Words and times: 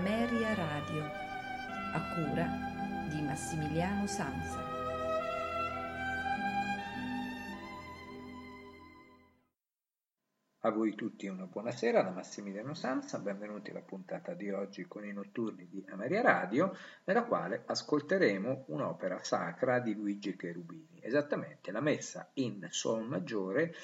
Ameria 0.00 0.54
Radio, 0.54 1.02
a 1.92 2.14
cura 2.14 2.46
di 3.10 3.20
Massimiliano 3.20 4.06
Sanza. 4.06 4.58
A 10.60 10.70
voi 10.70 10.94
tutti 10.94 11.26
una 11.26 11.44
buonasera 11.44 12.00
da 12.00 12.12
Massimiliano 12.12 12.72
Sanza, 12.72 13.18
benvenuti 13.18 13.72
alla 13.72 13.82
puntata 13.82 14.32
di 14.32 14.48
oggi 14.48 14.86
con 14.86 15.04
i 15.04 15.12
notturni 15.12 15.68
di 15.68 15.84
Ameria 15.90 16.22
Radio, 16.22 16.74
nella 17.04 17.24
quale 17.24 17.64
ascolteremo 17.66 18.64
un'opera 18.68 19.22
sacra 19.22 19.80
di 19.80 19.94
Luigi 19.94 20.34
Cherubini, 20.34 20.98
esattamente 21.02 21.70
la 21.72 21.82
messa 21.82 22.30
in 22.34 22.66
Sol 22.70 23.06
maggiore 23.06 23.74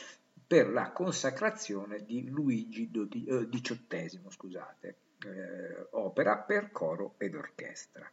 per 0.47 0.71
la 0.71 0.93
consacrazione 0.93 2.07
di 2.07 2.27
Luigi 2.31 2.91
XVIII, 2.91 4.23
eh, 4.25 4.31
scusate, 4.31 4.97
eh, 5.27 5.87
opera 5.91 6.39
per 6.39 6.71
coro 6.71 7.15
ed 7.19 7.35
orchestra. 7.35 8.11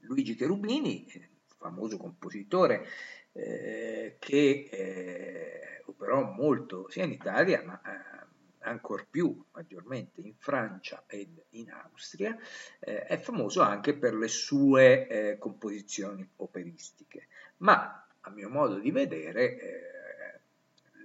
Luigi 0.00 0.34
Cherubini, 0.34 1.06
eh, 1.06 1.28
famoso 1.56 1.96
compositore 1.96 2.86
eh, 3.32 4.16
che 4.18 4.68
eh, 4.70 5.82
operò 5.86 6.22
molto 6.22 6.88
sia 6.88 7.04
in 7.04 7.12
Italia 7.12 7.62
ma 7.64 7.80
eh, 7.80 8.26
ancor 8.60 9.06
più 9.08 9.44
maggiormente 9.52 10.20
in 10.20 10.34
Francia 10.36 11.04
ed 11.06 11.42
in 11.50 11.70
Austria, 11.70 12.36
eh, 12.80 13.04
è 13.04 13.18
famoso 13.18 13.62
anche 13.62 13.94
per 13.94 14.14
le 14.14 14.28
sue 14.28 15.36
composizioni 15.38 16.28
operistiche, 16.36 17.28
ma 17.58 18.06
a 18.20 18.30
mio 18.30 18.50
modo 18.50 18.78
di 18.78 18.90
vedere 18.90 19.56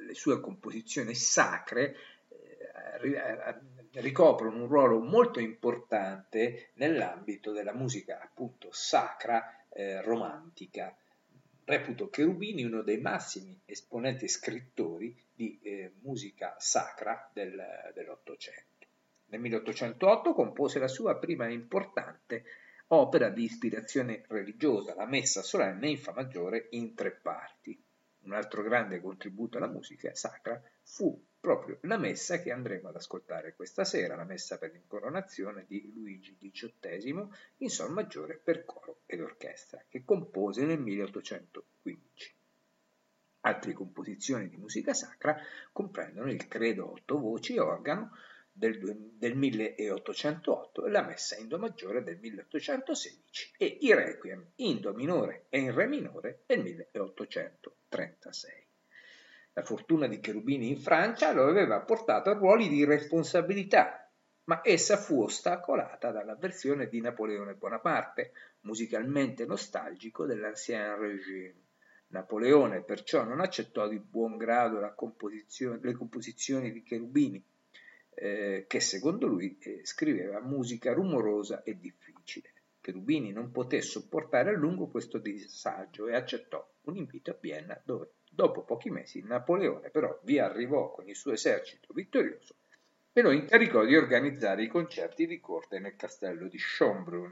le 0.06 0.14
sue 0.14 0.42
composizioni 0.42 1.16
sacre 1.16 1.96
ricoprono 3.96 4.64
un 4.64 4.68
ruolo 4.68 5.00
molto 5.00 5.40
importante 5.40 6.72
nell'ambito 6.76 7.52
della 7.52 7.74
musica 7.74 8.20
appunto 8.22 8.70
sacra 8.72 9.66
eh, 9.70 10.02
romantica. 10.02 10.96
Reputo 11.66 12.10
Cherubini 12.10 12.64
uno 12.64 12.82
dei 12.82 13.00
massimi 13.00 13.58
esponenti 13.66 14.28
scrittori 14.28 15.16
di 15.34 15.60
eh, 15.62 15.94
musica 16.02 16.56
sacra 16.58 17.30
del, 17.32 17.56
dell'Ottocento. 17.94 18.88
Nel 19.28 19.40
1808 19.40 20.34
compose 20.34 20.80
la 20.80 20.88
sua 20.88 21.18
prima 21.18 21.48
importante 21.48 22.44
opera 22.88 23.30
di 23.30 23.44
ispirazione 23.44 24.24
religiosa, 24.28 24.94
la 24.94 25.06
Messa 25.06 25.42
solenne 25.42 25.90
in 25.90 25.98
Fa 25.98 26.14
maggiore 26.14 26.68
in 26.72 26.94
tre 26.94 27.12
parti. 27.12 27.82
Un 28.24 28.34
altro 28.34 28.62
grande 28.62 29.02
contributo 29.02 29.58
alla 29.58 29.68
musica 29.68 30.14
sacra 30.14 30.62
fu 30.84 31.20
proprio 31.44 31.78
la 31.82 31.98
messa 31.98 32.40
che 32.40 32.54
andremo 32.54 32.88
ad 32.88 32.96
ascoltare 32.96 33.54
questa 33.54 33.84
sera, 33.84 34.16
la 34.16 34.24
messa 34.24 34.58
per 34.58 34.72
l'incoronazione 34.72 35.66
di 35.68 35.92
Luigi 35.94 36.38
XVIII 36.40 37.28
in 37.58 37.70
Sol 37.70 37.92
maggiore 37.92 38.40
per 38.42 38.64
coro 38.64 39.02
ed 39.06 39.20
orchestra, 39.20 39.84
che 39.90 40.06
compose 40.06 40.64
nel 40.64 40.80
1815. 40.80 42.34
Altre 43.42 43.74
composizioni 43.74 44.48
di 44.48 44.56
musica 44.56 44.94
sacra 44.94 45.38
comprendono 45.74 46.32
il 46.32 46.48
credo 46.48 46.90
otto 46.90 47.20
voci 47.20 47.58
organo, 47.58 48.12
del, 48.50 49.12
del 49.18 49.36
1808 49.36 50.86
e 50.86 50.92
la 50.92 51.02
messa 51.02 51.36
in 51.36 51.50
Do 51.50 51.60
maggiore 51.60 52.04
del 52.04 52.20
1816 52.20 53.56
e 53.58 53.80
i 53.82 53.94
requiem 53.94 54.52
in 54.56 54.80
Do 54.80 54.94
minore 54.94 55.48
e 55.50 55.60
in 55.60 55.74
Re 55.74 55.88
minore 55.88 56.44
del 56.46 56.62
1836. 56.62 58.64
La 59.56 59.64
fortuna 59.64 60.08
di 60.08 60.20
Cherubini 60.20 60.70
in 60.70 60.80
Francia 60.80 61.32
lo 61.32 61.48
aveva 61.48 61.80
portato 61.82 62.32
a 62.32 62.34
ruoli 62.34 62.68
di 62.70 62.86
responsabilità, 62.86 64.12
ma 64.46 64.62
essa 64.64 64.98
fu 64.98 65.22
ostacolata 65.22 66.10
dall'avversione 66.10 66.88
di 66.88 67.00
Napoleone 67.00 67.54
Bonaparte, 67.54 68.32
musicalmente 68.62 69.46
nostalgico 69.46 70.26
dell'Ancien 70.26 70.98
Régime. 70.98 71.62
Napoleone 72.08 72.82
perciò 72.82 73.24
non 73.24 73.42
accettò 73.42 73.88
di 73.88 74.00
buon 74.00 74.38
grado 74.38 74.92
composizione, 74.96 75.80
le 75.82 75.94
composizioni 75.94 76.72
di 76.72 76.82
Cherubini, 76.82 77.44
eh, 78.16 78.66
che 78.68 78.80
secondo 78.80 79.28
lui 79.28 79.58
eh, 79.60 79.82
scriveva 79.84 80.40
musica 80.42 80.94
rumorosa 80.94 81.62
e 81.62 81.78
difficile. 81.78 82.52
Cherubini 82.82 83.32
non 83.32 83.52
poté 83.52 83.82
sopportare 83.82 84.50
a 84.50 84.58
lungo 84.58 84.88
questo 84.88 85.20
disagio 85.20 86.08
e 86.08 86.16
accettò 86.16 86.68
un 86.82 86.98
invito 86.98 87.32
a 87.32 87.38
Vienna 87.40 87.80
dove, 87.84 88.12
dopo 88.34 88.64
pochi 88.64 88.90
mesi, 88.90 89.22
Napoleone 89.22 89.90
però 89.90 90.20
vi 90.24 90.40
arrivò 90.40 90.92
con 90.92 91.08
il 91.08 91.16
suo 91.16 91.34
esercito 91.34 91.94
vittorioso 91.94 92.56
e 93.14 93.22
lo 93.22 93.32
incaricò 93.32 93.86
di 93.86 93.96
organizzare 93.96 94.64
i 94.64 94.68
concerti 94.68 95.28
di 95.28 95.40
corte 95.40 95.80
nel 95.80 95.96
castello 95.96 96.48
di 96.48 96.58
Schönbrunn. 96.58 97.32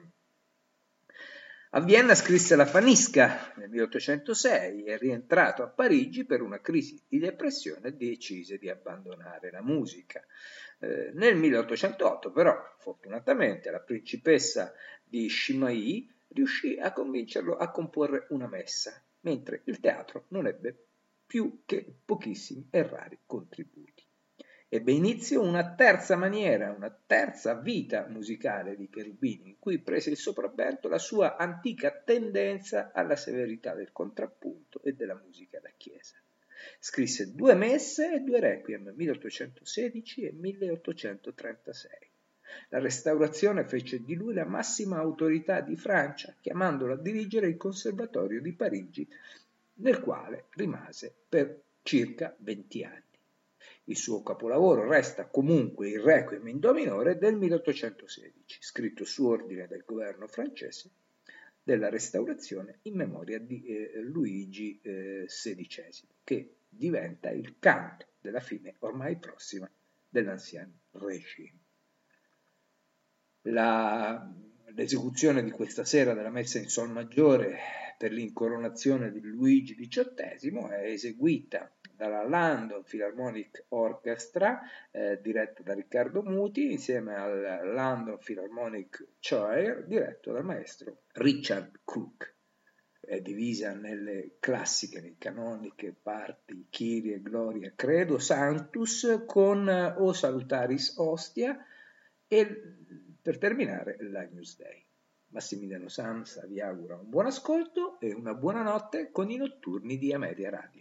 A 1.73 1.79
Vienna 1.79 2.13
scrisse 2.13 2.55
la 2.55 2.65
Fanisca 2.65 3.53
nel 3.55 3.69
1806 3.69 4.83
e 4.83 4.97
rientrato 4.97 5.63
a 5.63 5.69
Parigi 5.69 6.25
per 6.25 6.41
una 6.41 6.59
crisi 6.59 7.01
di 7.07 7.17
depressione 7.17 7.95
decise 7.95 8.57
di 8.57 8.69
abbandonare 8.69 9.49
la 9.51 9.63
musica. 9.63 10.21
Eh, 10.79 11.11
nel 11.13 11.37
1808 11.37 12.31
però, 12.31 12.53
fortunatamente, 12.77 13.71
la 13.71 13.79
principessa 13.79 14.73
di 15.01 15.27
Chimay 15.27 16.07
riuscì 16.27 16.77
a 16.77 16.91
convincerlo 16.91 17.55
a 17.55 17.71
comporre 17.71 18.27
una 18.29 18.47
messa, 18.47 19.01
mentre 19.21 19.61
il 19.65 19.79
teatro 19.79 20.25
non 20.29 20.47
ebbe 20.47 20.87
più 21.31 21.61
che 21.65 21.85
pochissimi 22.03 22.67
e 22.69 22.85
rari 22.85 23.19
contributi. 23.25 24.05
Ebbe 24.67 24.91
inizio 24.91 25.41
una 25.41 25.75
terza 25.75 26.17
maniera, 26.17 26.73
una 26.73 26.93
terza 27.07 27.53
vita 27.53 28.05
musicale 28.09 28.75
di 28.75 28.89
Cherubini, 28.89 29.51
in 29.51 29.55
cui 29.57 29.79
prese 29.79 30.09
il 30.09 30.17
sopravvento 30.17 30.89
la 30.89 30.97
sua 30.97 31.37
antica 31.37 31.89
tendenza 32.03 32.91
alla 32.93 33.15
severità 33.15 33.73
del 33.73 33.93
contrappunto 33.93 34.83
e 34.83 34.91
della 34.91 35.15
musica 35.25 35.61
da 35.61 35.71
chiesa. 35.77 36.15
Scrisse 36.79 37.33
due 37.33 37.53
messe 37.53 38.13
e 38.13 38.19
due 38.19 38.41
requiem, 38.41 38.91
1816 38.93 40.25
e 40.25 40.31
1836. 40.33 42.09
La 42.67 42.79
restaurazione 42.79 43.63
fece 43.63 44.03
di 44.03 44.15
lui 44.15 44.33
la 44.33 44.45
massima 44.45 44.97
autorità 44.97 45.61
di 45.61 45.77
Francia, 45.77 46.35
chiamandolo 46.41 46.93
a 46.93 46.97
dirigere 46.97 47.47
il 47.47 47.55
Conservatorio 47.55 48.41
di 48.41 48.51
Parigi, 48.51 49.07
nel 49.75 49.99
quale 49.99 50.45
rimase 50.51 51.13
per 51.27 51.61
circa 51.81 52.35
20 52.39 52.83
anni. 52.83 53.03
Il 53.85 53.97
suo 53.97 54.21
capolavoro 54.21 54.87
resta 54.87 55.25
comunque 55.25 55.89
il 55.89 55.99
Requiem 55.99 56.47
in 56.47 56.59
Do 56.59 56.73
minore 56.73 57.17
del 57.17 57.35
1816, 57.35 58.59
scritto 58.61 59.03
su 59.05 59.25
ordine 59.25 59.67
del 59.67 59.83
governo 59.85 60.27
francese 60.27 60.89
della 61.63 61.89
restaurazione 61.89 62.79
in 62.83 62.95
memoria 62.95 63.39
di 63.39 63.63
eh, 63.65 63.99
Luigi 64.01 64.79
eh, 64.81 65.25
XVI, 65.27 66.07
che 66.23 66.55
diventa 66.69 67.29
il 67.29 67.57
canto 67.59 68.07
della 68.19 68.39
fine 68.39 68.75
ormai 68.79 69.17
prossima 69.17 69.69
dell'Ancien 70.07 70.71
Régime. 70.91 71.59
La, 73.45 74.31
l'esecuzione 74.67 75.43
di 75.43 75.51
questa 75.51 75.83
sera 75.83 76.13
della 76.13 76.29
messa 76.29 76.59
in 76.59 76.69
Sol 76.69 76.89
maggiore 76.91 77.57
per 78.01 78.13
l'incoronazione 78.13 79.11
di 79.11 79.21
Luigi 79.21 79.75
XVIII 79.75 80.69
è 80.71 80.85
eseguita 80.87 81.71
dalla 81.95 82.27
London 82.27 82.81
Philharmonic 82.81 83.65
Orchestra, 83.67 84.59
eh, 84.89 85.19
diretta 85.21 85.61
da 85.61 85.75
Riccardo 85.75 86.23
Muti, 86.23 86.71
insieme 86.71 87.13
al 87.13 87.61
London 87.71 88.17
Philharmonic 88.17 89.05
Choir, 89.19 89.85
diretto 89.85 90.31
dal 90.31 90.43
maestro 90.43 91.03
Richard 91.11 91.81
Cook. 91.83 92.33
È 92.99 93.21
divisa 93.21 93.75
nelle 93.75 94.37
classiche, 94.39 94.99
nelle 94.99 95.17
canoniche 95.19 95.93
parti 96.01 96.65
Kyrie, 96.71 97.21
Gloria, 97.21 97.71
Credo, 97.75 98.17
Sanctus, 98.17 99.25
con 99.27 99.67
O 99.67 100.11
Salutaris 100.11 100.95
Ostia 100.97 101.55
e 102.27 102.77
per 103.21 103.37
terminare 103.37 103.97
l'Agnus 103.99 104.57
Dei. 104.57 104.89
Massimiliano 105.31 105.87
Sansa 105.87 106.45
vi 106.45 106.59
augura 106.59 106.95
un 106.95 107.09
buon 107.09 107.25
ascolto 107.25 107.99
e 107.99 108.13
una 108.13 108.33
buona 108.33 108.63
notte 108.63 109.11
con 109.11 109.29
i 109.29 109.37
notturni 109.37 109.97
di 109.97 110.13
Ameria 110.13 110.49
Radio. 110.49 110.80